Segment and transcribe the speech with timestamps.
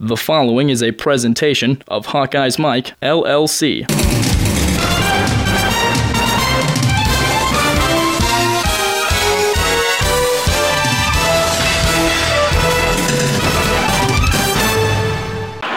[0.00, 3.84] The following is a presentation of Hawkeyes Mike, LLC.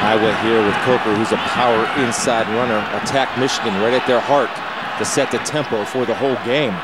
[0.04, 4.52] Iowa here with Coker, who's a power inside runner, attack Michigan right at their heart
[5.00, 6.76] to set the tempo for the whole game.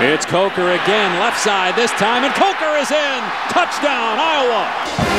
[0.00, 3.20] It's Coker again, left side this time, and Coker is in!
[3.50, 4.62] Touchdown, Iowa!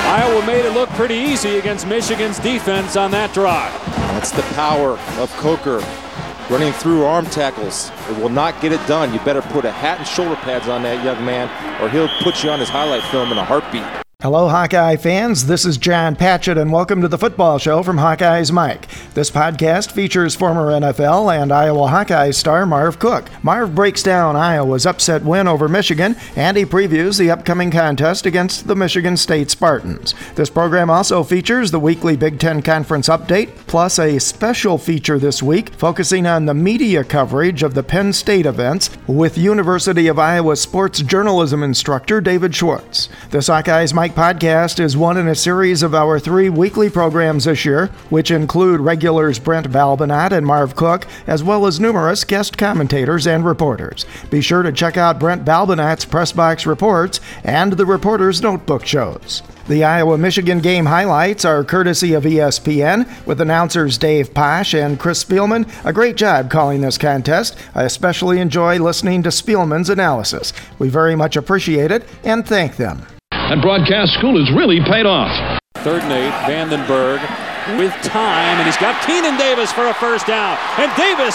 [0.07, 3.73] Iowa made it look pretty easy against Michigan's defense on that drive.
[4.13, 5.83] That's the power of Coker
[6.49, 7.91] running through arm tackles.
[8.09, 9.13] It will not get it done.
[9.13, 11.47] You better put a hat and shoulder pads on that young man,
[11.81, 13.83] or he'll put you on his highlight film in a heartbeat.
[14.21, 15.45] Hello, Hawkeye fans.
[15.45, 18.85] This is John Patchett, and welcome to the football show from Hawkeye's Mike.
[19.13, 23.29] This podcast features former NFL and Iowa Hawkeye star Marv Cook.
[23.43, 28.67] Marv breaks down Iowa's upset win over Michigan, and he previews the upcoming contest against
[28.67, 30.13] the Michigan State Spartans.
[30.35, 35.41] This program also features the weekly Big Ten Conference update, plus a special feature this
[35.41, 40.57] week focusing on the media coverage of the Penn State events with University of Iowa
[40.57, 43.07] sports journalism instructor David Schwartz.
[43.31, 47.65] This Hawkeye's Mike podcast is one in a series of our three weekly programs this
[47.65, 53.27] year, which include regulars Brent Balbinot and Marv Cook, as well as numerous guest commentators
[53.27, 54.05] and reporters.
[54.29, 59.43] Be sure to check out Brent Balbinot's Press Box Reports and the Reporter's Notebook shows.
[59.69, 65.23] The Iowa Michigan game highlights are courtesy of ESPN, with announcers Dave Pasch and Chris
[65.23, 65.69] Spielman.
[65.85, 67.55] A great job calling this contest.
[67.75, 70.53] I especially enjoy listening to Spielman's analysis.
[70.79, 73.05] We very much appreciate it and thank them.
[73.49, 75.33] That broadcast school has really paid off.
[75.81, 77.17] Third and eight, Vandenberg
[77.81, 80.53] with time, and he's got Keenan Davis for a first down.
[80.77, 81.33] And Davis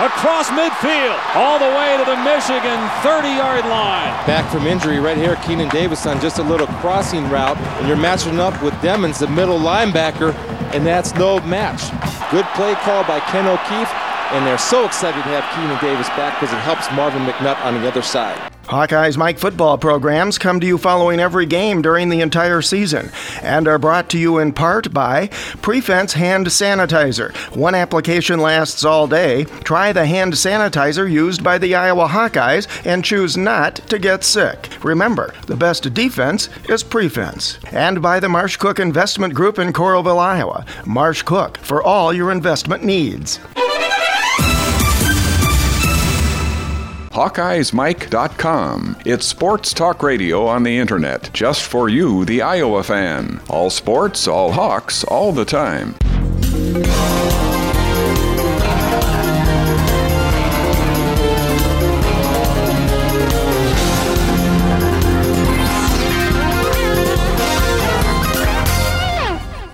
[0.00, 4.08] across midfield, all the way to the Michigan 30-yard line.
[4.24, 8.00] Back from injury right here, Keenan Davis on just a little crossing route, and you're
[8.00, 10.32] matching up with Demens, the middle linebacker,
[10.72, 11.92] and that's no match.
[12.32, 13.92] Good play call by Ken O'Keefe,
[14.32, 17.74] and they're so excited to have Keenan Davis back because it helps Marvin McNutt on
[17.74, 18.49] the other side.
[18.70, 23.10] Hawkeyes Mike football programs come to you following every game during the entire season
[23.42, 25.26] and are brought to you in part by
[25.60, 27.34] Prefense Hand Sanitizer.
[27.56, 29.42] One application lasts all day.
[29.64, 34.68] Try the hand sanitizer used by the Iowa Hawkeyes and choose not to get sick.
[34.84, 37.58] Remember, the best defense is prefense.
[37.72, 40.64] And by the Marsh Cook Investment Group in Coralville, Iowa.
[40.86, 43.40] Marsh Cook for all your investment needs.
[47.10, 48.96] HawkeyesMike.com.
[49.04, 53.40] It's sports talk radio on the internet, just for you, the Iowa fan.
[53.48, 55.96] All sports, all Hawks, all the time.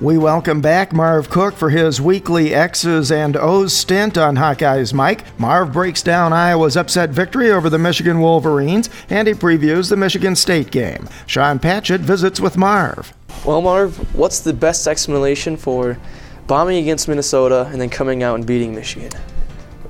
[0.07, 5.25] We welcome back Marv Cook for his weekly X's and O's stint on Hawkeyes Mike.
[5.37, 10.37] Marv breaks down Iowa's upset victory over the Michigan Wolverines and he previews the Michigan
[10.37, 11.09] State game.
[11.27, 13.13] Sean Patchett visits with Marv.
[13.45, 15.99] Well, Marv, what's the best explanation for
[16.47, 19.11] bombing against Minnesota and then coming out and beating Michigan?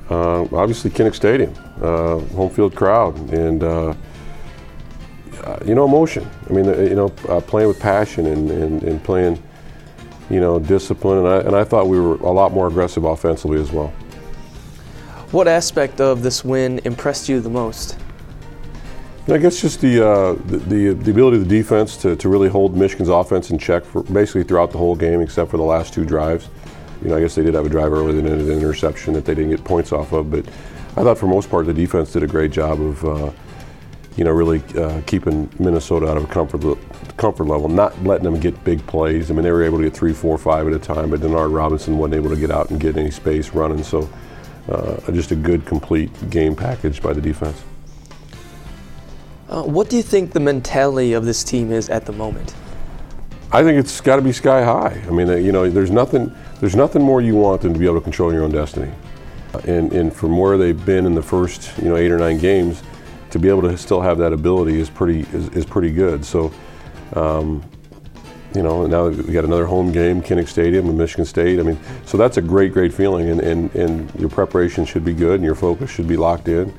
[0.08, 1.52] Uh, obviously, Kinnick Stadium,
[1.82, 3.92] uh, home field crowd, and uh,
[5.66, 6.26] you know, emotion.
[6.48, 9.42] I mean, you know, uh, playing with passion and, and, and playing
[10.30, 13.60] you know, discipline, and I, and I thought we were a lot more aggressive offensively
[13.60, 13.88] as well.
[15.30, 17.98] What aspect of this win impressed you the most?
[19.28, 22.48] I guess just the, uh, the, the, the ability of the defense to, to really
[22.48, 25.92] hold Michigan's offense in check for basically throughout the whole game, except for the last
[25.92, 26.48] two drives.
[27.02, 29.14] You know, I guess they did have a drive early that ended in an interception
[29.14, 30.46] that they didn't get points off of, but
[30.96, 33.32] I thought for most part the defense did a great job of, uh,
[34.16, 36.78] you know, really uh, keeping Minnesota out of a comfort
[37.16, 39.30] comfort level, not letting them get big plays.
[39.30, 41.54] I mean, they were able to get three, four, five at a time, but Denard
[41.54, 43.82] Robinson wasn't able to get out and get any space running.
[43.82, 44.08] So,
[44.70, 47.62] uh, just a good, complete game package by the defense.
[49.48, 52.54] Uh, what do you think the mentality of this team is at the moment?
[53.52, 55.00] I think it's got to be sky high.
[55.06, 57.84] I mean, uh, you know, there's nothing, there's nothing more you want than to be
[57.84, 58.90] able to control your own destiny.
[59.64, 62.82] And, and from where they've been in the first, you know, eight or nine games,
[63.36, 66.24] to be able to still have that ability is pretty is, is pretty good.
[66.24, 66.52] So,
[67.14, 67.62] um,
[68.54, 71.60] you know, now we got another home game, Kinnick Stadium in Michigan State.
[71.60, 75.12] I mean, so that's a great, great feeling, and, and, and your preparation should be
[75.12, 76.72] good, and your focus should be locked in,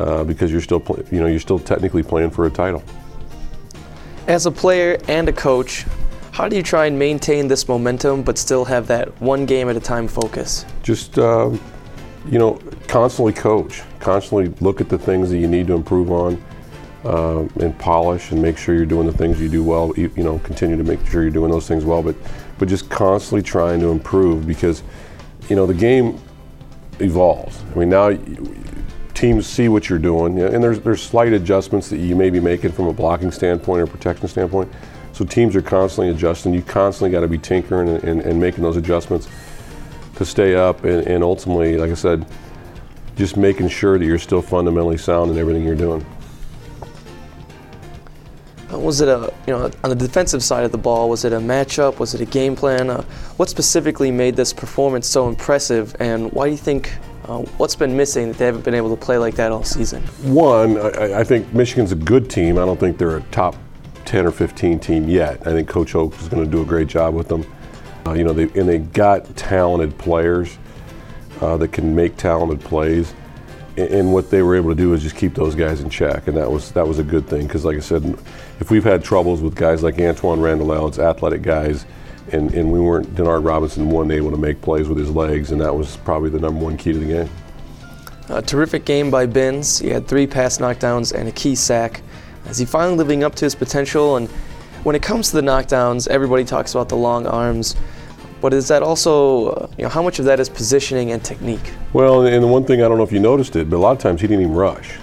[0.00, 2.82] uh, because you're still, play, you know, you're still technically playing for a title.
[4.26, 5.84] As a player and a coach,
[6.32, 9.76] how do you try and maintain this momentum, but still have that one game at
[9.76, 10.66] a time focus?
[10.82, 11.60] Just, um,
[12.30, 16.42] you know, constantly coach, constantly look at the things that you need to improve on.
[17.04, 19.92] uh, and polish and make sure you're doing the things you do well.
[19.96, 22.16] You, you know, continue to make sure you're doing those things well, but
[22.58, 24.82] but just constantly trying to improve because
[25.48, 26.18] you know the game
[26.98, 27.62] evolves.
[27.74, 28.16] I mean now
[29.14, 32.72] teams see what you're doing, and there's there's slight adjustments that you may be making
[32.72, 34.70] from a blocking standpoint or protection standpoint.
[35.12, 36.52] So teams are constantly adjusting.
[36.52, 39.28] You constantly got to be tinkering and, and, and, making those adjustments
[40.16, 42.26] to stay up, and, and ultimately, like I said,
[43.16, 46.04] just making sure that you're still fundamentally sound in everything you're doing.
[48.72, 51.32] Uh, was it a, you know, on the defensive side of the ball, was it
[51.32, 51.98] a matchup?
[51.98, 52.90] Was it a game plan?
[52.90, 53.02] Uh,
[53.36, 56.92] what specifically made this performance so impressive, and why do you think,
[57.26, 60.02] uh, what's been missing that they haven't been able to play like that all season?
[60.22, 62.58] One, I, I, think Michigan's a good team.
[62.58, 63.54] I don't think they're a top
[64.04, 65.46] 10 or 15 team yet.
[65.46, 67.44] I think Coach Hoke is going to do a great job with them.
[68.06, 70.56] Uh, you know, they, and they got talented players
[71.40, 73.12] uh, that can make talented plays
[73.76, 76.36] and what they were able to do is just keep those guys in check, and
[76.36, 78.04] that was that was a good thing because, like I said,
[78.58, 81.84] if we've had troubles with guys like Antoine Randall, it's athletic guys,
[82.32, 85.60] and, and we weren't Denard Robinson wasn't able to make plays with his legs, and
[85.60, 87.30] that was probably the number one key to the game.
[88.30, 89.78] A terrific game by Binns.
[89.78, 92.00] He had three pass knockdowns and a key sack.
[92.48, 94.16] Is he finally living up to his potential?
[94.16, 94.30] And
[94.82, 97.76] when it comes to the knockdowns, everybody talks about the long arms.
[98.40, 101.72] But is that also, you know, how much of that is positioning and technique?
[101.92, 103.92] Well, and the one thing I don't know if you noticed it, but a lot
[103.92, 104.98] of times he didn't even rush.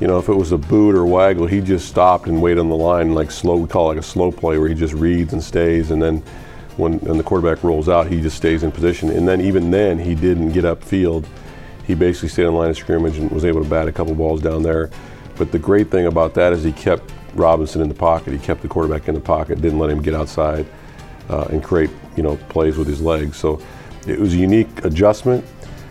[0.00, 2.68] You know, if it was a boot or waggle, he just stopped and waited on
[2.68, 3.56] the line, like slow.
[3.56, 6.22] We call it like a slow play, where he just reads and stays, and then
[6.76, 9.10] when, when the quarterback rolls out, he just stays in position.
[9.10, 11.26] And then even then, he didn't get upfield.
[11.84, 14.40] He basically stayed on line of scrimmage and was able to bat a couple balls
[14.40, 14.90] down there.
[15.36, 18.32] But the great thing about that is he kept Robinson in the pocket.
[18.32, 20.66] He kept the quarterback in the pocket, didn't let him get outside
[21.28, 23.36] uh, and create you know plays with his legs.
[23.36, 23.60] So
[24.06, 25.44] it was a unique adjustment.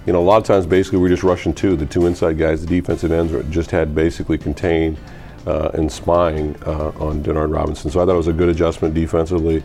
[0.06, 1.76] You know, a lot of times basically we're just rushing two.
[1.76, 4.98] The two inside guys, the defensive ends, just had basically contained
[5.46, 7.92] uh, and spying uh, on Denard Robinson.
[7.92, 9.64] So I thought it was a good adjustment defensively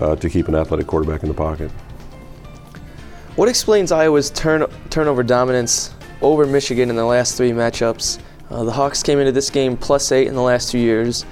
[0.00, 1.70] uh, to keep an athletic quarterback in the pocket.
[3.36, 8.18] What explains Iowa's turn, turnover dominance over Michigan in the last three matchups?
[8.50, 11.24] Uh, the Hawks came into this game plus eight in the last two years,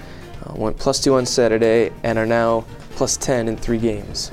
[0.45, 4.33] uh, went plus two on Saturday, and are now plus 10 in three games?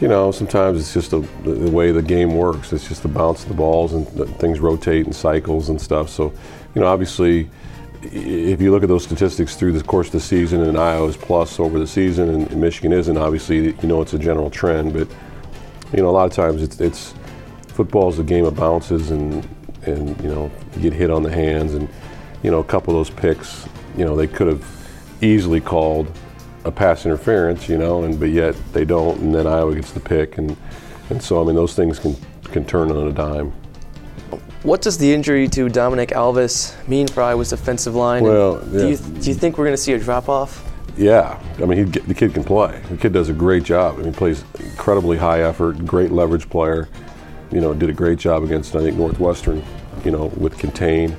[0.00, 2.72] You know, sometimes it's just a, the way the game works.
[2.72, 6.08] It's just the bounce of the balls and the, things rotate and cycles and stuff.
[6.08, 6.32] So,
[6.74, 7.50] you know, obviously,
[8.02, 11.60] if you look at those statistics through the course of the season and Iowa's plus
[11.60, 14.94] over the season and, Michigan isn't, obviously, you know, it's a general trend.
[14.94, 15.08] But,
[15.92, 17.12] you know, a lot of times it's, it's
[17.68, 19.46] football is a game of bounces and,
[19.86, 20.50] and, you know,
[20.80, 21.88] get hit on the hands and,
[22.42, 24.64] you know, a couple of those picks, you know, they could have
[25.22, 26.10] easily called
[26.64, 30.00] a pass interference, you know, and but yet they don't, and then Iowa gets the
[30.00, 30.56] pick, and
[31.08, 33.52] and so I mean those things can can turn on a dime.
[34.62, 38.22] What does the injury to Dominic Alvis mean for Iowa's defensive line?
[38.22, 38.78] Well, yeah.
[38.80, 40.66] do, you, do you think we're going to see a drop off?
[40.98, 42.80] Yeah, I mean he, the kid can play.
[42.90, 43.94] The kid does a great job.
[43.94, 46.88] I mean, he plays incredibly high effort, great leverage player.
[47.50, 49.62] You know, did a great job against I think Northwestern.
[50.04, 51.16] You know, with contain.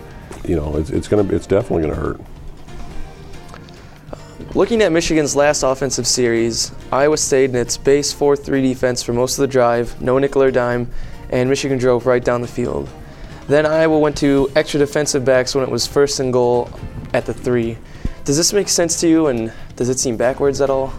[0.48, 2.20] You know, it's, it's gonna it's definitely gonna hurt.
[4.54, 9.14] Looking at Michigan's last offensive series, Iowa stayed in its base 4 3 defense for
[9.14, 10.92] most of the drive, no nickel or dime,
[11.30, 12.90] and Michigan drove right down the field.
[13.48, 16.70] Then Iowa went to extra defensive backs when it was first and goal
[17.14, 17.78] at the three.
[18.26, 20.94] Does this make sense to you, and does it seem backwards at all?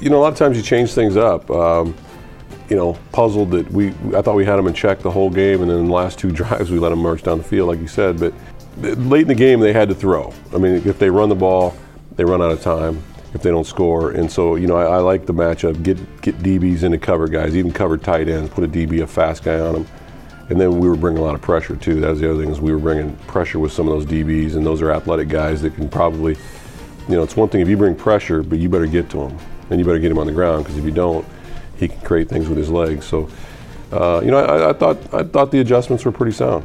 [0.00, 1.50] You know, a lot of times you change things up.
[1.50, 1.96] Um,
[2.70, 5.60] you know, puzzled that we, I thought we had them in check the whole game,
[5.60, 7.88] and then the last two drives we let them march down the field, like you
[7.88, 8.18] said.
[8.18, 8.32] But
[8.78, 10.32] late in the game, they had to throw.
[10.54, 11.74] I mean, if they run the ball,
[12.16, 13.02] they run out of time
[13.34, 14.12] if they don't score.
[14.12, 15.82] And so, you know, I, I, like the matchup.
[15.82, 18.50] Get get DBs into cover guys, even cover tight ends.
[18.50, 19.86] Put a DB, a fast guy on them.
[20.48, 22.00] And then we were bringing a lot of pressure too.
[22.00, 24.56] That was the other thing is we were bringing pressure with some of those DBs,
[24.56, 26.36] and those are athletic guys that can probably,
[27.08, 29.38] you know, it's one thing if you bring pressure, but you better get to them,
[29.70, 31.24] and you better get them on the ground because if you don't,
[31.80, 33.06] he can create things with his legs.
[33.06, 33.28] So,
[33.90, 36.64] uh, you know, I, I thought I thought the adjustments were pretty sound.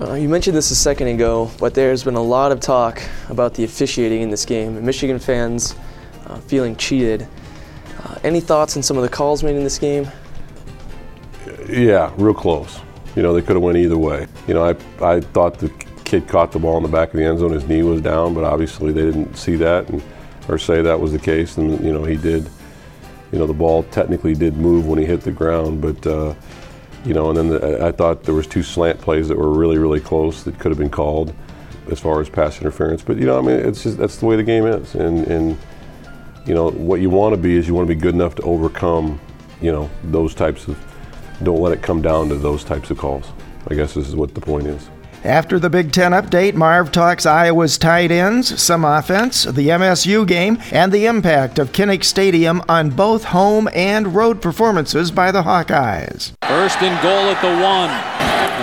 [0.00, 3.00] Uh, you mentioned this a second ago, but there's been a lot of talk
[3.30, 4.84] about the officiating in this game.
[4.84, 5.74] Michigan fans
[6.26, 7.26] uh, feeling cheated.
[8.02, 10.06] Uh, any thoughts on some of the calls made in this game?
[11.66, 12.78] Yeah, real close.
[13.14, 14.26] You know, they could have went either way.
[14.46, 15.70] You know, I, I thought the
[16.04, 17.52] kid caught the ball in the back of the end zone.
[17.52, 20.02] His knee was down, but obviously they didn't see that and,
[20.48, 21.56] or say that was the case.
[21.56, 22.50] And, you know, he did.
[23.32, 26.34] You know, the ball technically did move when he hit the ground, but uh,
[27.04, 29.78] you know, and then the, I thought there was two slant plays that were really,
[29.78, 31.34] really close that could have been called
[31.90, 33.02] as far as pass interference.
[33.02, 35.58] But you know, I mean, it's just that's the way the game is, and and
[36.46, 38.42] you know what you want to be is you want to be good enough to
[38.42, 39.20] overcome,
[39.60, 40.78] you know, those types of.
[41.42, 43.30] Don't let it come down to those types of calls.
[43.68, 44.88] I guess this is what the point is.
[45.26, 50.58] After the Big Ten update, Marv talks Iowa's tight ends, some offense, the MSU game,
[50.70, 56.32] and the impact of Kinnick Stadium on both home and road performances by the Hawkeyes.
[56.46, 57.90] First and goal at the one.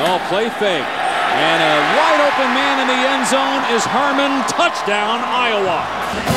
[0.08, 0.88] No play fake.
[1.36, 4.48] And a wide open man in the end zone is Herman.
[4.48, 5.84] Touchdown, Iowa.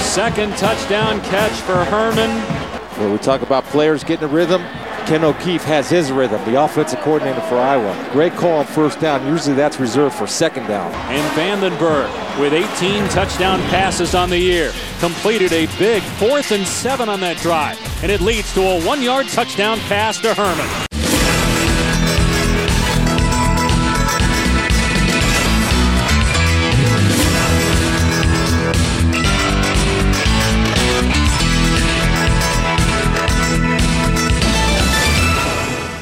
[0.01, 2.33] Second touchdown catch for Herman.
[2.99, 4.63] When we talk about players getting a rhythm,
[5.07, 8.09] Ken O'Keefe has his rhythm, the offensive coordinator for Iowa.
[8.13, 9.25] Great call on first down.
[9.25, 10.93] Usually that's reserved for second down.
[11.13, 12.11] And Vandenberg,
[12.41, 17.37] with 18 touchdown passes on the year, completed a big fourth and seven on that
[17.37, 17.79] drive.
[18.03, 20.87] And it leads to a one yard touchdown pass to Herman.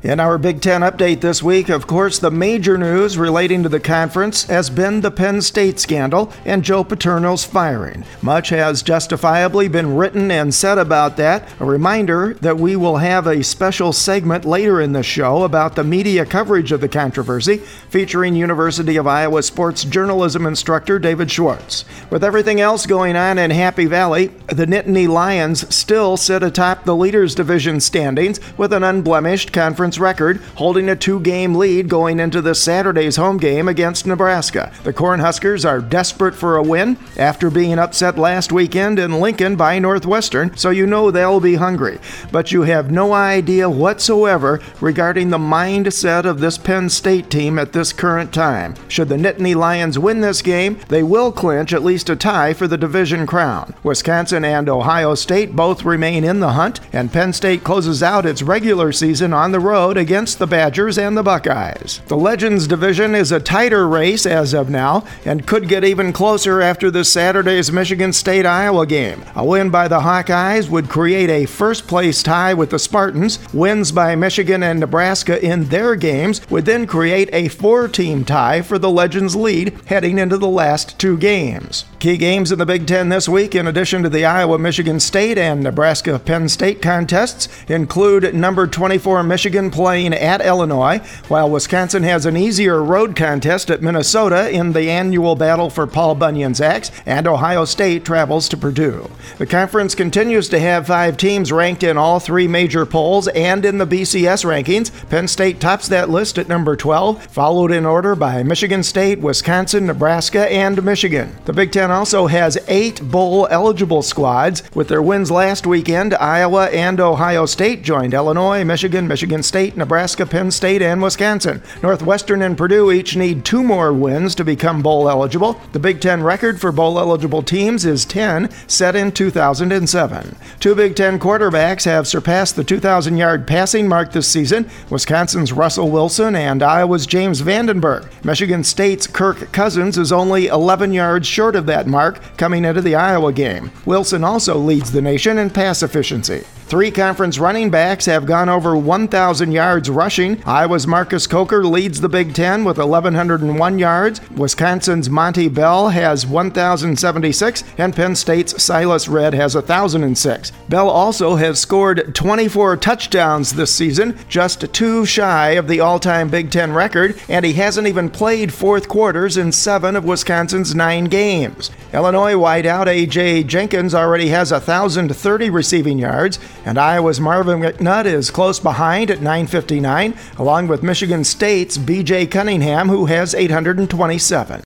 [0.00, 3.80] In our Big Ten update this week, of course, the major news relating to the
[3.80, 8.04] conference has been the Penn State scandal and Joe Paterno's firing.
[8.22, 11.48] Much has justifiably been written and said about that.
[11.58, 15.82] A reminder that we will have a special segment later in the show about the
[15.82, 21.84] media coverage of the controversy, featuring University of Iowa sports journalism instructor David Schwartz.
[22.08, 26.94] With everything else going on in Happy Valley, the Nittany Lions still sit atop the
[26.94, 32.42] Leaders Division standings with an unblemished conference record, holding a two game lead going into
[32.42, 34.72] this Saturday's home game against Nebraska.
[34.82, 39.78] The Cornhuskers are desperate for a win after being upset last weekend in Lincoln by
[39.78, 42.00] Northwestern, so you know they'll be hungry.
[42.32, 47.72] But you have no idea whatsoever regarding the mindset of this Penn State team at
[47.72, 48.74] this current time.
[48.88, 52.66] Should the Nittany Lions win this game, they will clinch at least a tie for
[52.66, 53.74] the division crown.
[53.82, 58.42] Wisconsin and Ohio State both remain in the hunt, and Penn State closes out its
[58.42, 62.00] regular season on the road against the Badgers and the Buckeyes.
[62.08, 66.60] The Legends division is a tighter race as of now and could get even closer
[66.60, 69.22] after this Saturday's Michigan State Iowa game.
[69.36, 73.38] A win by the Hawkeyes would create a first place tie with the Spartans.
[73.54, 78.62] Wins by Michigan and Nebraska in their games would then create a four team tie
[78.62, 81.84] for the Legends lead heading into the last two games.
[82.00, 85.38] Key games in the Big Ten this week, in addition to the Iowa Michigan State
[85.38, 90.98] and Nebraska Penn State contests, include number 24 Michigan playing at Illinois,
[91.28, 96.14] while Wisconsin has an easier road contest at Minnesota in the annual battle for Paul
[96.14, 99.10] Bunyan's axe, and Ohio State travels to Purdue.
[99.38, 103.78] The conference continues to have five teams ranked in all three major polls and in
[103.78, 104.90] the BCS rankings.
[105.10, 109.86] Penn State tops that list at number 12, followed in order by Michigan State, Wisconsin,
[109.86, 111.36] Nebraska, and Michigan.
[111.44, 114.62] The Big Ten also has eight bowl eligible squads.
[114.74, 120.24] With their wins last weekend, Iowa and Ohio State joined Illinois, Michigan, Michigan State, Nebraska,
[120.26, 121.62] Penn State, and Wisconsin.
[121.82, 125.60] Northwestern and Purdue each need two more wins to become bowl eligible.
[125.72, 130.36] The Big Ten record for bowl eligible teams is 10, set in 2007.
[130.60, 135.90] Two Big Ten quarterbacks have surpassed the 2,000 yard passing mark this season Wisconsin's Russell
[135.90, 138.08] Wilson and Iowa's James Vandenberg.
[138.24, 142.94] Michigan State's Kirk Cousins is only 11 yards short of that mark coming into the
[142.94, 143.70] Iowa game.
[143.86, 146.44] Wilson also leads the nation in pass efficiency.
[146.68, 150.42] Three conference running backs have gone over 1,000 yards rushing.
[150.44, 154.30] Iowa's Marcus Coker leads the Big Ten with 1,101 yards.
[154.30, 160.52] Wisconsin's Montee Ball has 1,076, and Penn State's Silas Redd has 1,006.
[160.68, 166.28] Ball also has scored 24 touchdowns this season, just two shy of the all time
[166.28, 171.04] Big Ten record, and he hasn't even played fourth quarters in seven of Wisconsin's nine
[171.04, 171.70] games.
[171.92, 173.44] Illinois wideout A.J.
[173.44, 180.14] Jenkins already has 1,030 receiving yards, and Iowa's Marvin McNutt is close behind at 959,
[180.38, 182.26] along with Michigan State's B.J.
[182.26, 184.62] Cunningham, who has 827.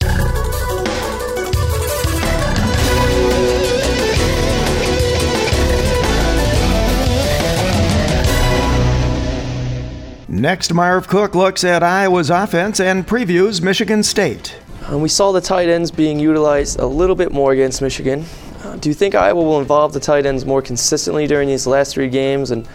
[10.28, 14.56] Next, Marv Cook looks at Iowa's offense and previews Michigan State.
[14.86, 18.24] Um, we saw the tight ends being utilized a little bit more against Michigan.
[18.64, 21.92] Uh, do you think Iowa will involve the tight ends more consistently during these last
[21.92, 22.50] three games?
[22.50, 22.66] And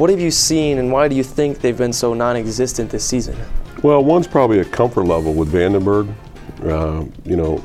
[0.00, 3.04] what have you seen, and why do you think they've been so non existent this
[3.04, 3.36] season?
[3.82, 6.10] Well, one's probably a comfort level with Vandenberg.
[6.62, 7.58] Uh, you know,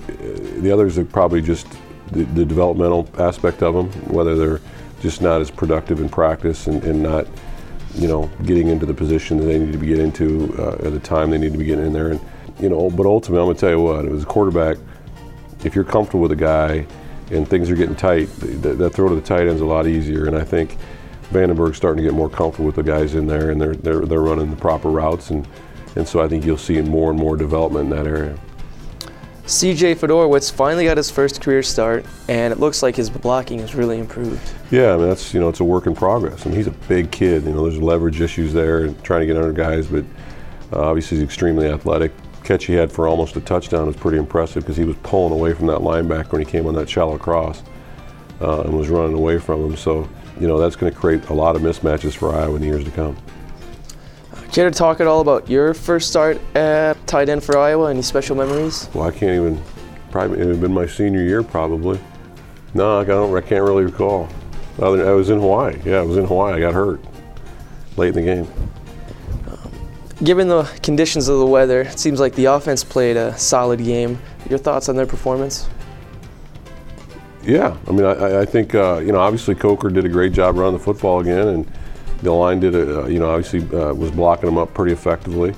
[0.59, 1.65] the others are probably just
[2.11, 4.59] the, the, developmental aspect of them, whether they're
[4.99, 7.25] just not as productive in practice and, and not,
[7.93, 10.91] you know, getting into the position that they need to be getting into uh, at
[10.91, 12.11] the time they need to be getting in there.
[12.11, 12.19] And
[12.59, 14.75] you know, but ultimately, I'm gonna tell you what, as a quarterback,
[15.63, 16.85] if you're comfortable with a guy
[17.31, 18.25] and things are getting tight,
[18.61, 20.25] that, that throw to the tight end's a lot easier.
[20.25, 20.77] And I think
[21.31, 24.21] Vandenberg's starting to get more comfortable with the guys in there, and they're they're, they're
[24.21, 25.47] running the proper routes, and
[25.95, 28.37] and so I think you'll see more and more development in that area.
[29.45, 33.75] CJ Fedorowicz finally got his first career start, and it looks like his blocking has
[33.75, 34.41] really improved.
[34.71, 36.45] Yeah, I mean that's you know it's a work in progress.
[36.45, 37.43] I mean he's a big kid.
[37.43, 40.03] You know there's leverage issues there and trying to get under guys, but
[40.73, 42.11] uh, obviously he's extremely athletic.
[42.43, 45.53] Catch he had for almost a touchdown was pretty impressive because he was pulling away
[45.53, 47.63] from that linebacker when he came on that shallow cross
[48.41, 49.75] uh, and was running away from him.
[49.75, 52.67] So you know that's going to create a lot of mismatches for Iowa in the
[52.67, 53.17] years to come.
[54.51, 57.89] Care to talk at all about your first start at tight end for Iowa?
[57.89, 58.87] Any special memories?
[58.93, 59.61] Well, I can't even.
[60.11, 61.99] Probably it had been my senior year, probably.
[62.73, 63.35] No, I don't.
[63.35, 64.29] I can't really recall.
[64.81, 65.77] I was in Hawaii.
[65.83, 66.53] Yeah, I was in Hawaii.
[66.53, 67.01] I got hurt
[67.97, 68.47] late in the game.
[70.23, 74.17] Given the conditions of the weather, it seems like the offense played a solid game.
[74.49, 75.67] Your thoughts on their performance?
[77.45, 80.57] Yeah, I mean, I, I think uh, you know, obviously Coker did a great job
[80.57, 81.71] running the football again, and
[82.23, 82.87] the line did it.
[82.89, 85.53] Uh, you know, obviously uh, was blocking them up pretty effectively,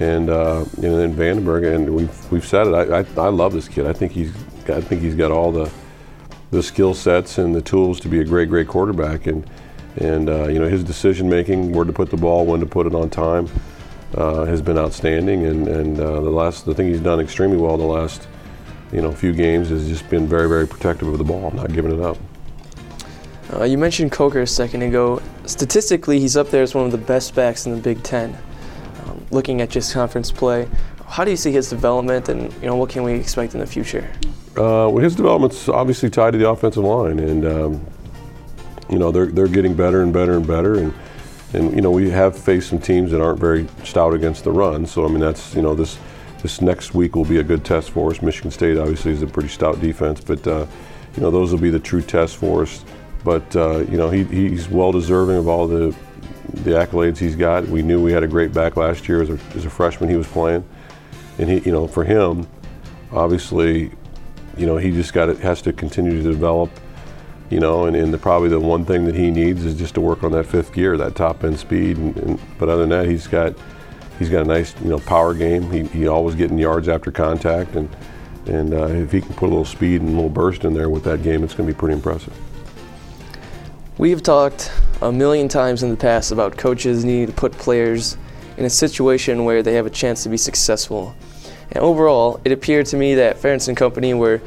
[0.00, 2.74] and uh, and then Vandenberg, and we've we've said it.
[2.74, 3.84] I, I, I love this kid.
[3.84, 4.30] I think he's
[4.70, 5.70] I think he's got all the
[6.50, 9.48] the skill sets and the tools to be a great great quarterback, and
[9.98, 12.86] and uh, you know his decision making, where to put the ball, when to put
[12.86, 13.48] it on time,
[14.16, 15.44] has been outstanding.
[15.44, 18.26] And and the last the thing he's done extremely well the last
[18.92, 21.72] you know a few games has just been very very protective of the ball, not
[21.72, 22.16] giving it up.
[23.52, 25.22] Uh, you mentioned Coker a second ago.
[25.46, 28.36] Statistically, he's up there as one of the best backs in the Big Ten.
[29.04, 30.68] Um, looking at just conference play,
[31.06, 33.66] how do you see his development, and you know what can we expect in the
[33.66, 34.10] future?
[34.50, 37.86] Uh, well, his development's obviously tied to the offensive line, and um,
[38.90, 40.92] you know they're they're getting better and better and better, and
[41.54, 44.84] and you know we have faced some teams that aren't very stout against the run.
[44.86, 45.98] So I mean that's you know this
[46.42, 48.22] this next week will be a good test for us.
[48.22, 50.66] Michigan State obviously is a pretty stout defense, but uh,
[51.16, 52.84] you know those will be the true tests for us.
[53.24, 55.94] But uh, you know he, he's well deserving of all the
[56.48, 57.66] the accolades he's got.
[57.66, 60.08] We knew we had a great back last year as a, as a freshman.
[60.08, 60.64] He was playing,
[61.38, 62.46] and he you know for him,
[63.12, 63.90] obviously,
[64.56, 66.70] you know he just got it has to continue to develop.
[67.50, 70.02] You know, and, and the, probably the one thing that he needs is just to
[70.02, 71.96] work on that fifth gear, that top end speed.
[71.96, 73.56] And, and, but other than that, he's got
[74.18, 75.70] he's got a nice you know power game.
[75.70, 77.88] He, he always getting yards after contact, and
[78.46, 80.88] and uh, if he can put a little speed and a little burst in there
[80.88, 82.32] with that game, it's going to be pretty impressive.
[83.98, 84.70] We've talked
[85.02, 88.16] a million times in the past about coaches needing to put players
[88.56, 91.14] in a situation where they have a chance to be successful.
[91.72, 94.40] And overall, it appeared to me that Ferentz and company were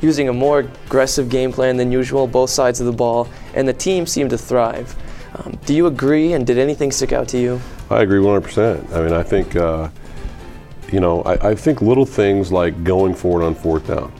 [0.00, 3.72] using a more aggressive game plan than usual, both sides of the ball, and the
[3.72, 4.94] team seemed to thrive.
[5.34, 7.60] Um, do you agree, and did anything stick out to you?
[7.90, 8.92] I agree 100%.
[8.92, 9.88] I mean, I think, uh,
[10.92, 14.12] you know, I, I think little things like going forward on fourth down,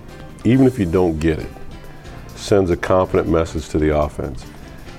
[0.44, 1.50] even if you don't get it,
[2.34, 4.44] sends a confident message to the offense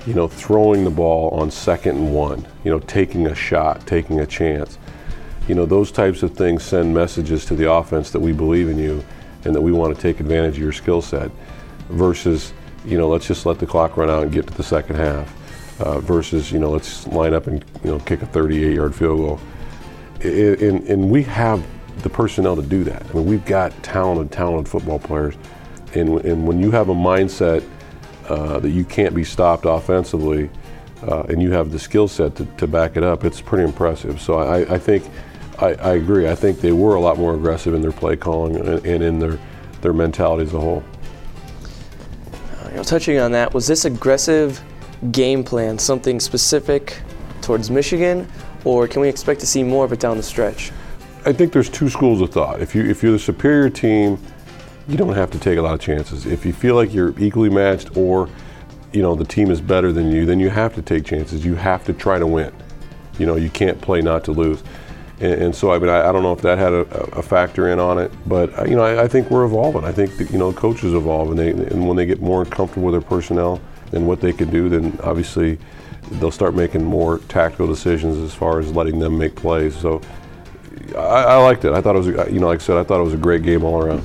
[0.06, 4.20] you know, throwing the ball on second and one, you know, taking a shot, taking
[4.20, 4.78] a chance.
[5.46, 8.78] You know, those types of things send messages to the offense that we believe in
[8.78, 9.04] you
[9.44, 11.30] and that we want to take advantage of your skill set
[11.90, 12.52] versus,
[12.84, 15.34] you know, let's just let the clock run out and get to the second half
[15.80, 19.18] uh, versus, you know, let's line up and, you know, kick a 38 yard field
[19.18, 19.40] goal.
[20.22, 21.64] And, and we have
[22.02, 23.04] the personnel to do that.
[23.10, 25.34] I mean, we've got talented, talented football players.
[25.94, 27.64] And, and when you have a mindset–
[28.30, 30.48] uh, that you can't be stopped offensively,
[31.02, 34.20] uh, and you have the skill set to, to, back it up, it's pretty impressive.
[34.20, 35.04] So I, I think
[35.58, 36.28] I, I, agree.
[36.28, 39.18] I think they were a lot more aggressive in their play calling and, and in
[39.18, 39.36] their
[39.80, 40.84] their mentality as a whole.
[42.68, 44.62] You know, touching on that, was this aggressive
[45.12, 47.00] game plan something specific
[47.42, 48.28] towards Michigan,
[48.64, 50.72] or can we expect to see more of it down the stretch?
[51.24, 52.60] I think there's two schools of thought.
[52.60, 54.18] If you if you're the superior team
[54.90, 56.26] you don't have to take a lot of chances.
[56.26, 58.28] If you feel like you're equally matched or
[58.92, 61.44] you know the team is better than you, then you have to take chances.
[61.44, 62.52] You have to try to win.
[63.18, 64.62] You know, you can't play not to lose.
[65.20, 66.80] And, so, I mean, I, I, don't know if that had a,
[67.18, 69.84] a, factor in on it, but uh, you know, I, I, think we're evolving.
[69.84, 72.86] I think that, you know, coaches evolve, and they and when they get more comfortable
[72.86, 73.60] with their personnel
[73.92, 75.58] and what they can do, then obviously
[76.12, 79.76] they'll start making more tactical decisions as far as letting them make plays.
[79.76, 80.00] So.
[80.96, 81.72] I, I liked it.
[81.72, 83.42] I thought it was, you know, like I said, I thought it was a great
[83.42, 84.02] game all around.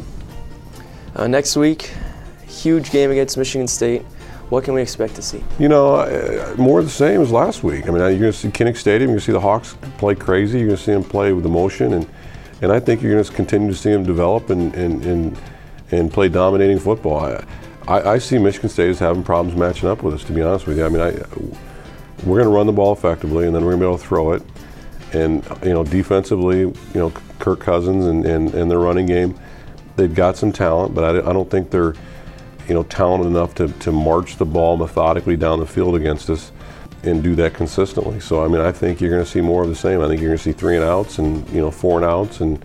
[1.16, 1.92] Uh, next week,
[2.46, 4.04] huge game against Michigan State.
[4.50, 5.44] What can we expect to see?
[5.58, 7.88] You know, uh, more of the same as last week.
[7.88, 9.10] I mean, you're going to see Kinnick Stadium.
[9.10, 10.60] You're going to see the Hawks play crazy.
[10.60, 12.08] You're going to see them play with emotion, and
[12.62, 15.38] and I think you're going to continue to see them develop and and, and,
[15.92, 17.26] and play dominating football.
[17.26, 17.44] I,
[17.88, 20.24] I, I, see Michigan State as having problems matching up with us.
[20.24, 21.12] To be honest with you, I mean, I,
[22.26, 24.06] we're going to run the ball effectively, and then we're going to be able to
[24.06, 24.44] throw it.
[25.14, 29.40] And you know, defensively, you know, Kirk Cousins and, and, and their running game,
[29.96, 31.94] they've got some talent, but I, I don't think they're
[32.68, 36.52] you know talented enough to, to march the ball methodically down the field against us
[37.04, 38.20] and do that consistently.
[38.20, 40.02] So I mean, I think you're going to see more of the same.
[40.02, 42.42] I think you're going to see three and outs and you know four and outs,
[42.42, 42.64] and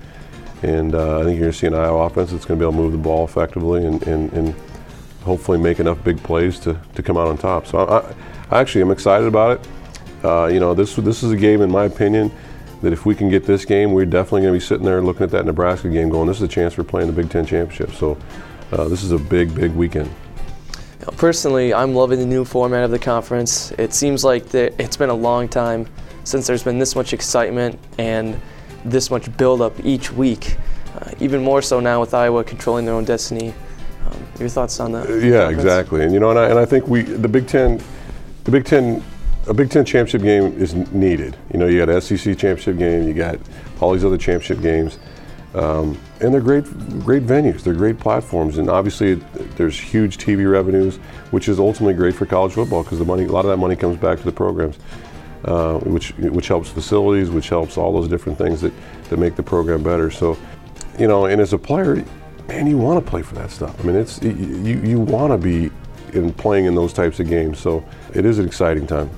[0.63, 2.69] and uh, I think you're going to see an Iowa offense that's going to be
[2.69, 4.55] able to move the ball effectively and, and, and
[5.23, 7.67] hopefully make enough big plays to, to come out on top.
[7.67, 8.15] So I,
[8.51, 10.25] I actually am excited about it.
[10.25, 12.31] Uh, you know, this this is a game, in my opinion,
[12.83, 15.23] that if we can get this game, we're definitely going to be sitting there looking
[15.23, 17.93] at that Nebraska game, going, "This is a chance for playing the Big Ten championship."
[17.93, 18.19] So
[18.73, 20.11] uh, this is a big, big weekend.
[21.17, 23.73] Personally, I'm loving the new format of the conference.
[23.73, 25.87] It seems like it's been a long time
[26.25, 28.39] since there's been this much excitement and
[28.85, 30.57] this much build-up each week.
[30.95, 33.55] Uh, even more so now with Iowa controlling their own destiny.
[34.11, 35.09] Um, your thoughts on that?
[35.09, 35.63] Uh, yeah, conference?
[35.63, 36.05] exactly.
[36.05, 37.81] And you know, and I, and I think we the Big Ten,
[38.45, 39.03] the Big Ten,
[39.47, 41.37] a Big Ten championship game is needed.
[41.53, 43.39] You know, you got SEC championship game, you got
[43.81, 44.99] all these other championship games.
[45.55, 46.65] Um, and they're great,
[47.01, 47.63] great venues.
[47.63, 49.15] They're great platforms, and obviously
[49.57, 50.97] there's huge TV revenues,
[51.33, 53.75] which is ultimately great for college football because the money, a lot of that money
[53.75, 54.79] comes back to the programs,
[55.45, 58.73] uh, which which helps facilities, which helps all those different things that,
[59.09, 60.09] that make the program better.
[60.11, 60.39] So,
[61.01, 62.05] you know, and as a player,
[62.51, 63.79] man, you want to play for that stuff.
[63.81, 65.71] I mean, it's you you want to be
[66.13, 67.59] in playing in those types of games.
[67.59, 67.85] So
[68.15, 69.11] it is an exciting time.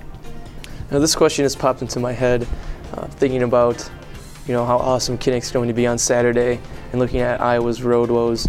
[0.90, 2.47] Now, this question has popped into my head,
[2.92, 3.90] uh, thinking about
[4.47, 6.61] you know how awesome Kinnick's going to be on Saturday,
[6.92, 8.47] and looking at Iowa's road woes.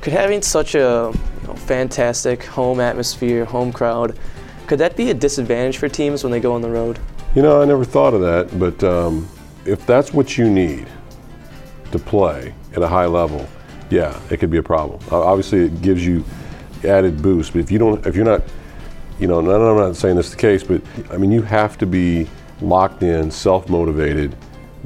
[0.00, 4.18] Could having such a you know, fantastic home atmosphere, home crowd,
[4.66, 6.98] could that be a disadvantage for teams when they go on the road?
[7.34, 9.28] You know, I never thought of that, but um,
[9.64, 10.86] if that's what you need
[11.90, 13.48] to play at a high level,
[13.94, 15.00] yeah, it could be a problem.
[15.12, 16.24] obviously, it gives you
[16.82, 18.42] added boost, but if you don't, if you're not,
[19.20, 21.86] you know, I'm not saying this is the case, but I mean, you have to
[21.86, 22.26] be
[22.60, 24.34] locked in, self-motivated,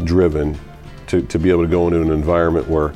[0.04, 0.58] driven
[1.06, 2.92] to, to be able to go into an environment where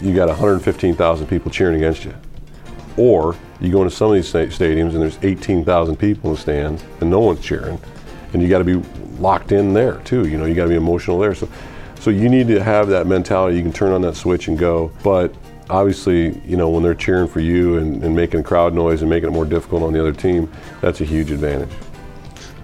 [0.00, 2.14] you got 115,000 people cheering against you.
[2.96, 6.82] Or you go into some of these stadiums and there's 18,000 people in the stands
[7.02, 7.78] and no one's cheering,
[8.32, 8.82] and you got to be
[9.18, 10.26] locked in there too.
[10.26, 11.34] You know, you got to be emotional there.
[11.34, 11.46] So,
[12.06, 13.56] so you need to have that mentality.
[13.56, 14.92] You can turn on that switch and go.
[15.02, 15.34] But
[15.68, 19.30] obviously, you know, when they're cheering for you and, and making crowd noise and making
[19.30, 20.48] it more difficult on the other team,
[20.80, 21.68] that's a huge advantage.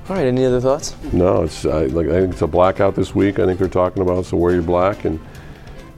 [0.08, 0.26] All right.
[0.26, 0.94] Any other thoughts?
[1.12, 3.40] No, it's I, like I think it's a blackout this week.
[3.40, 5.18] I think they're talking about so wear your black and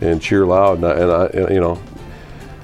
[0.00, 0.78] and cheer loud.
[0.78, 1.78] And I, and I and, you know,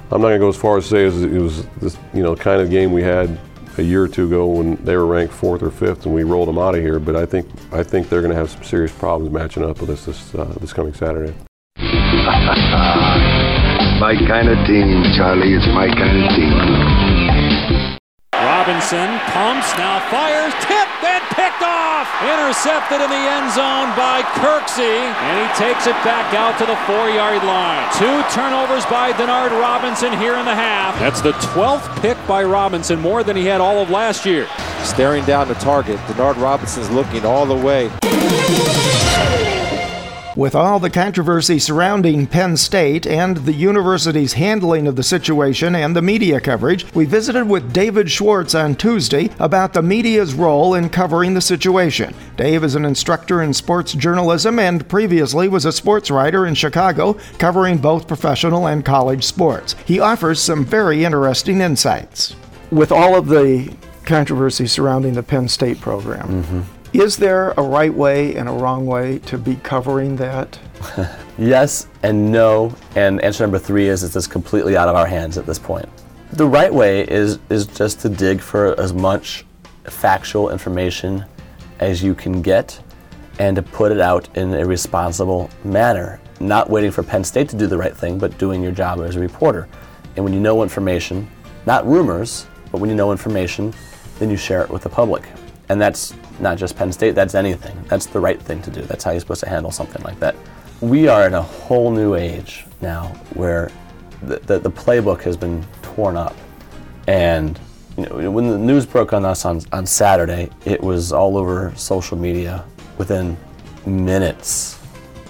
[0.09, 2.59] I'm not gonna go as far as to say it was this you know kind
[2.59, 3.39] of game we had
[3.77, 6.47] a year or two ago when they were ranked fourth or fifth and we rolled
[6.47, 6.99] them out of here.
[6.99, 10.05] But I think I think they're gonna have some serious problems matching up with us
[10.05, 11.33] this uh, this coming Saturday.
[14.01, 15.53] my kind of team, Charlie.
[15.53, 16.90] It's my kind of team.
[18.61, 22.07] Robinson pumps, now fires, tipped and picked off.
[22.21, 26.75] Intercepted in the end zone by Kirksey, and he takes it back out to the
[26.85, 27.91] four-yard line.
[27.97, 30.93] Two turnovers by Denard Robinson here in the half.
[30.99, 34.47] That's the 12th pick by Robinson, more than he had all of last year.
[34.83, 37.89] Staring down the target, Denard Robinson's looking all the way.
[40.37, 45.93] With all the controversy surrounding Penn State and the university's handling of the situation and
[45.93, 50.87] the media coverage, we visited with David Schwartz on Tuesday about the media's role in
[50.87, 52.15] covering the situation.
[52.37, 57.17] Dave is an instructor in sports journalism and previously was a sports writer in Chicago
[57.37, 59.75] covering both professional and college sports.
[59.85, 62.37] He offers some very interesting insights.
[62.71, 67.93] With all of the controversy surrounding the Penn State program, mm-hmm is there a right
[67.93, 70.59] way and a wrong way to be covering that?
[71.37, 72.75] yes and no.
[72.95, 75.87] And answer number three is it's just completely out of our hands at this point.
[76.33, 79.45] The right way is, is just to dig for as much
[79.85, 81.25] factual information
[81.79, 82.81] as you can get
[83.39, 86.19] and to put it out in a responsible manner.
[86.39, 89.15] Not waiting for Penn State to do the right thing, but doing your job as
[89.15, 89.67] a reporter.
[90.15, 91.29] And when you know information,
[91.65, 93.73] not rumors, but when you know information,
[94.19, 95.23] then you share it with the public.
[95.69, 97.81] And that's not just Penn State, that's anything.
[97.87, 98.81] That's the right thing to do.
[98.81, 100.35] That's how you're supposed to handle something like that.
[100.81, 103.71] We are in a whole new age now where
[104.23, 106.35] the, the, the playbook has been torn up.
[107.07, 107.59] And
[107.97, 111.73] you know, when the news broke on us on, on Saturday, it was all over
[111.75, 112.65] social media
[112.97, 113.37] within
[113.85, 114.79] minutes.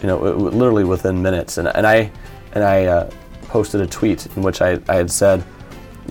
[0.02, 1.58] You know, it, literally within minutes.
[1.58, 2.12] And, and I,
[2.54, 3.12] and I uh,
[3.43, 5.43] posted a tweet in which I, I had said,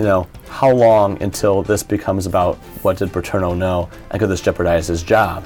[0.01, 4.41] you know, how long until this becomes about what did Paterno know and could this
[4.41, 5.45] jeopardize his job?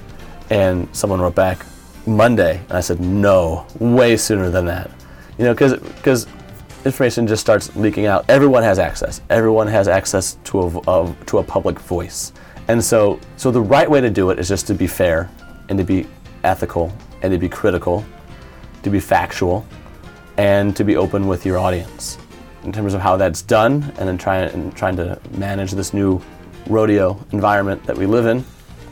[0.49, 1.67] And someone wrote back,
[2.07, 2.61] Monday.
[2.69, 4.93] And I said, no, way sooner than that.
[5.39, 6.29] You know, because
[6.85, 8.27] information just starts leaking out.
[8.29, 9.23] Everyone has access.
[9.29, 12.33] Everyone has access to a, a, to a public voice.
[12.69, 15.29] And so, so the right way to do it is just to be fair
[15.69, 16.07] and to be
[16.45, 18.05] ethical and to be critical,
[18.85, 19.67] to be factual,
[20.37, 22.19] and to be open with your audience
[22.65, 26.21] in terms of how that's done and then trying and trying to manage this new
[26.67, 28.45] rodeo environment that we live in.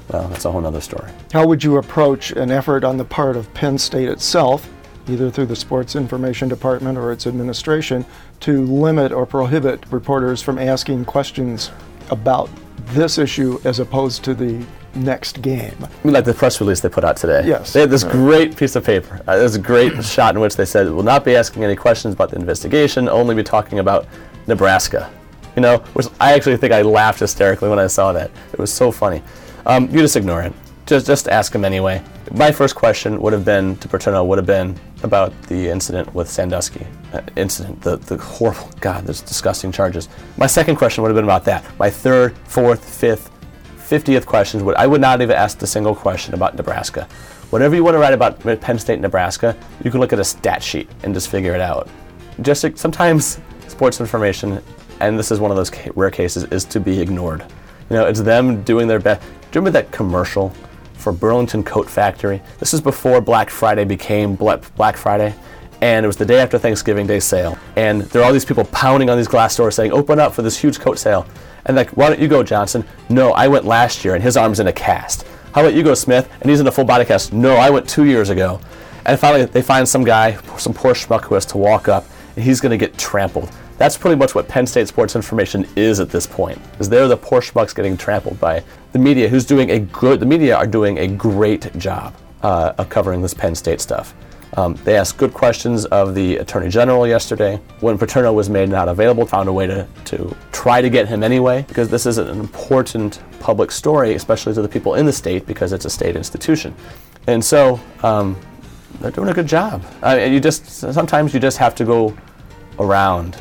[0.08, 1.11] Well, that's a whole other story.
[1.32, 4.68] How would you approach an effort on the part of Penn State itself,
[5.08, 8.04] either through the Sports Information Department or its administration,
[8.40, 11.70] to limit or prohibit reporters from asking questions
[12.11, 12.50] about
[12.88, 15.76] this issue as opposed to the next game?
[15.81, 17.46] I mean, like the press release they put out today.
[17.46, 17.72] Yes.
[17.72, 18.12] They had this right.
[18.12, 19.20] great piece of paper.
[19.26, 22.14] Uh, there's a great shot in which they said, we'll not be asking any questions
[22.14, 24.07] about the investigation, only be talking about
[24.46, 25.11] Nebraska.
[25.57, 28.31] You know, which I actually think I laughed hysterically when I saw that.
[28.52, 29.22] It was so funny.
[29.66, 30.52] Um, you just ignore it.
[30.87, 32.02] Just just ask him anyway.
[32.33, 36.31] My first question would have been to Paterno would have been about the incident with
[36.31, 36.87] Sandusky.
[37.12, 40.09] Uh, incident, the, the horrible, God, those disgusting charges.
[40.37, 41.64] My second question would have been about that.
[41.78, 43.31] My third, fourth, fifth,
[43.92, 47.07] 50th questions I would not even ask a single question about Nebraska.
[47.50, 50.62] Whatever you want to write about Penn State, Nebraska, you can look at a stat
[50.62, 51.90] sheet and just figure it out.
[52.40, 54.62] Just sometimes sports information,
[55.00, 57.44] and this is one of those rare cases, is to be ignored.
[57.90, 59.20] You know, it's them doing their best.
[59.20, 60.55] Do you remember that commercial
[60.94, 62.40] for Burlington Coat Factory?
[62.61, 65.35] This is before Black Friday became Black Friday,
[65.82, 67.58] and it was the day after Thanksgiving Day sale.
[67.76, 70.40] And there are all these people pounding on these glass doors saying, "Open up for
[70.40, 71.26] this huge coat sale."
[71.66, 72.84] And like, why don't you go, Johnson?
[73.08, 75.26] No, I went last year, and his arm's in a cast.
[75.54, 76.28] How about you go, Smith?
[76.40, 77.32] And he's in a full body cast.
[77.32, 78.60] No, I went two years ago.
[79.04, 82.44] And finally, they find some guy, some poor schmuck who has to walk up, and
[82.44, 83.50] he's going to get trampled.
[83.78, 86.60] That's pretty much what Penn State sports information is at this point.
[86.78, 90.20] Is they're the poor schmucks getting trampled by the media, who's doing a good.
[90.20, 94.14] The media are doing a great job uh, of covering this Penn State stuff.
[94.56, 97.58] Um, they asked good questions of the Attorney General yesterday.
[97.80, 101.22] When Paterno was made not available, found a way to, to try to get him
[101.22, 105.46] anyway, because this is an important public story, especially to the people in the state,
[105.46, 106.74] because it's a state institution.
[107.26, 108.38] And so um,
[109.00, 109.82] they're doing a good job.
[110.02, 112.14] I mean, you just sometimes you just have to go
[112.78, 113.38] around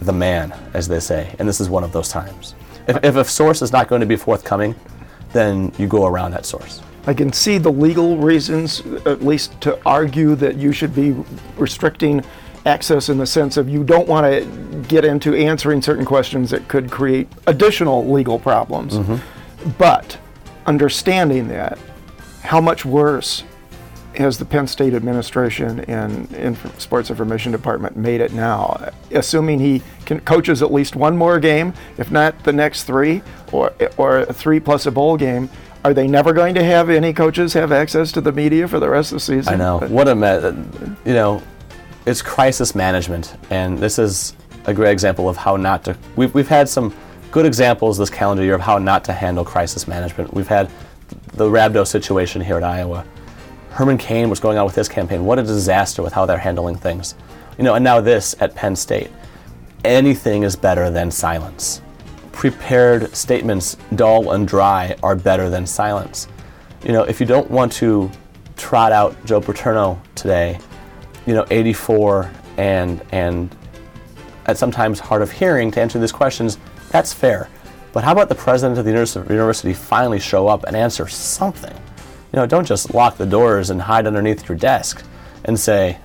[0.00, 2.54] the man, as they say, and this is one of those times.
[2.86, 4.76] If, if a source is not going to be forthcoming,
[5.32, 6.80] then you go around that source.
[7.08, 11.12] I can see the legal reasons, at least to argue that you should be
[11.56, 12.22] restricting
[12.66, 16.68] access in the sense of you don't want to get into answering certain questions that
[16.68, 18.98] could create additional legal problems.
[18.98, 19.70] Mm-hmm.
[19.78, 20.18] But
[20.66, 21.78] understanding that,
[22.42, 23.42] how much worse
[24.16, 28.90] has the Penn State administration and, and sports information department made it now?
[29.12, 33.72] Assuming he can, coaches at least one more game, if not the next three, or
[33.96, 35.48] or three plus a bowl game
[35.84, 38.88] are they never going to have any coaches have access to the media for the
[38.88, 39.54] rest of the season?
[39.54, 39.78] I know.
[39.78, 41.42] What a me- you know,
[42.06, 44.34] it's crisis management, and this is
[44.66, 45.96] a great example of how not to.
[46.16, 46.94] We've we've had some
[47.30, 50.32] good examples this calendar year of how not to handle crisis management.
[50.34, 50.70] We've had
[51.34, 53.04] the Rhabdo situation here at Iowa.
[53.70, 55.24] Herman Cain was going on with his campaign.
[55.24, 57.14] What a disaster with how they're handling things.
[57.56, 59.10] You know, and now this at Penn State.
[59.84, 61.80] Anything is better than silence
[62.38, 66.28] prepared statements, dull and dry, are better than silence.
[66.84, 68.08] You know, if you don't want to
[68.56, 70.60] trot out Joe Paterno today,
[71.26, 73.54] you know, 84 and and
[74.46, 76.58] at sometimes hard of hearing to answer these questions,
[76.90, 77.48] that's fair.
[77.92, 81.74] But how about the president of the university finally show up and answer something?
[82.32, 85.04] You know, don't just lock the doors and hide underneath your desk
[85.46, 85.98] and say,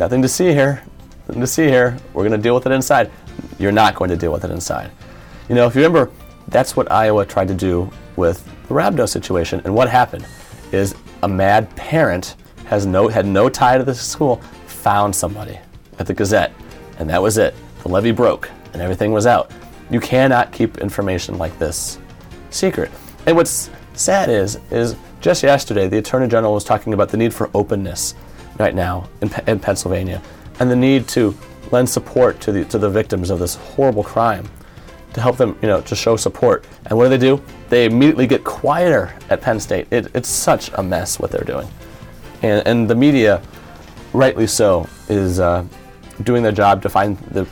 [0.00, 0.82] nothing to see here,
[1.28, 3.08] nothing to see here, we're going to deal with it inside.
[3.60, 4.90] You're not going to deal with it inside.
[5.48, 6.10] You know, if you remember,
[6.48, 9.60] that's what Iowa tried to do with the Rhabdo situation.
[9.64, 10.26] And what happened
[10.72, 12.34] is a mad parent
[12.66, 15.58] has no had no tie to the school, found somebody
[16.00, 16.52] at the Gazette,
[16.98, 17.54] and that was it.
[17.82, 19.52] The levee broke, and everything was out.
[19.88, 21.98] You cannot keep information like this
[22.50, 22.90] secret.
[23.26, 27.32] And what's sad is, is just yesterday, the Attorney General was talking about the need
[27.32, 28.16] for openness
[28.58, 30.20] right now in, in Pennsylvania,
[30.58, 31.36] and the need to
[31.70, 34.48] lend support to the to the victims of this horrible crime
[35.16, 36.66] to help them, you know, to show support.
[36.84, 37.42] And what do they do?
[37.70, 39.88] They immediately get quieter at Penn State.
[39.90, 41.66] It, it's such a mess what they're doing.
[42.42, 43.40] And, and the media,
[44.12, 45.64] rightly so, is uh,
[46.24, 47.48] doing their job to find the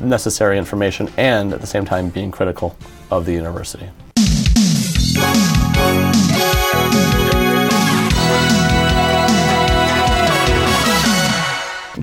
[0.00, 2.74] necessary information and at the same time being critical
[3.10, 3.90] of the university.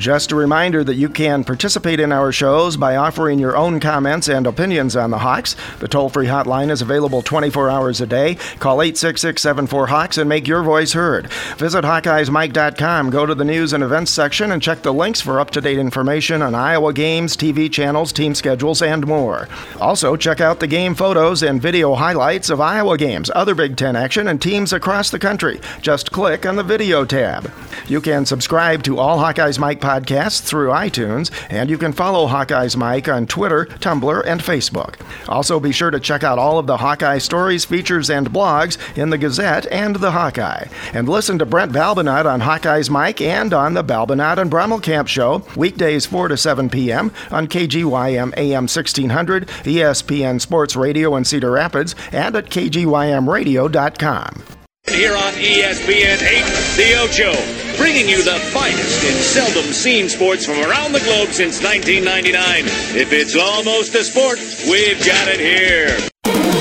[0.01, 4.29] Just a reminder that you can participate in our shows by offering your own comments
[4.29, 5.55] and opinions on the Hawks.
[5.77, 8.33] The toll free hotline is available 24 hours a day.
[8.57, 11.31] Call 866 74 Hawks and make your voice heard.
[11.57, 15.51] Visit HawkeyesMike.com, go to the news and events section, and check the links for up
[15.51, 19.47] to date information on Iowa games, TV channels, team schedules, and more.
[19.79, 23.95] Also, check out the game photos and video highlights of Iowa games, other Big Ten
[23.95, 25.61] action, and teams across the country.
[25.79, 27.51] Just click on the video tab.
[27.85, 32.77] You can subscribe to all Hawkeyes Mike podcasts through iTunes, and you can follow Hawkeyes
[32.77, 34.95] Mike on Twitter, Tumblr, and Facebook.
[35.27, 39.09] Also, be sure to check out all of the Hawkeye stories, features, and blogs in
[39.09, 40.65] the Gazette and the Hawkeye.
[40.93, 45.45] And listen to Brent Balbinot on Hawkeyes Mike and on the Balbinot and Brommelkamp Show,
[45.55, 47.11] weekdays 4 to 7 p.m.
[47.31, 54.60] on KGYM AM 1600, ESPN Sports Radio in Cedar Rapids, and at KGYMRadio.com.
[54.89, 60.59] Here on ESPN 8, The Ocho, bringing you the finest in seldom seen sports from
[60.59, 62.65] around the globe since 1999.
[62.99, 64.39] If it's almost a sport,
[64.69, 66.60] we've got it here.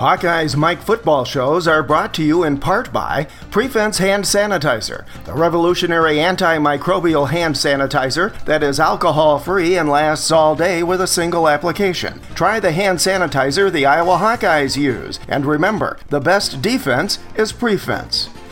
[0.00, 5.34] Hawkeye's Mike football shows are brought to you in part by Prefense Hand Sanitizer, the
[5.34, 11.46] revolutionary antimicrobial hand sanitizer that is alcohol free and lasts all day with a single
[11.46, 12.18] application.
[12.34, 18.30] Try the hand sanitizer the Iowa Hawkeyes use, and remember the best defense is Prefense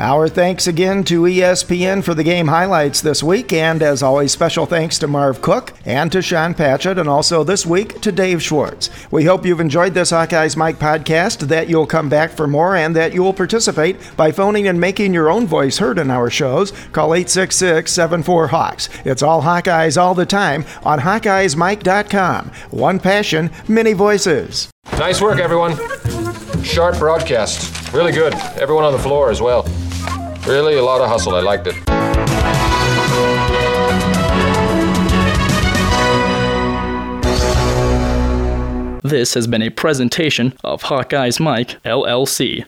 [0.00, 4.64] Our thanks again to ESPN for the game highlights this week, and as always, special
[4.64, 8.90] thanks to Marv Cook and to Sean Patchett, and also this week to Dave Schwartz.
[9.10, 12.94] We hope you've enjoyed this Hawkeyes Mike podcast, that you'll come back for more, and
[12.94, 16.70] that you will participate by phoning and making your own voice heard in our shows.
[16.92, 18.88] Call 866 74 Hawks.
[19.04, 22.52] It's all Hawkeyes all the time on HawkeyesMike.com.
[22.70, 24.70] One passion, many voices.
[24.92, 25.76] Nice work, everyone.
[26.62, 27.92] Sharp broadcast.
[27.92, 28.34] Really good.
[28.60, 29.66] Everyone on the floor as well.
[30.48, 31.34] Really a lot of hustle.
[31.34, 31.74] I liked it.
[39.04, 42.56] This has been a presentation of Hawkeye's Mike, LLC.